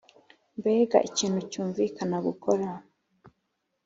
mbega 0.59 0.97
ikintu 1.09 1.39
cyumvikana 1.51 2.17
gukora! 2.27 2.67